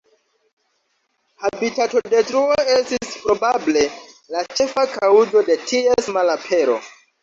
[1.43, 3.87] Habitatodetruo estis probable
[4.37, 6.85] la ĉefa kaŭzo de ties malapero.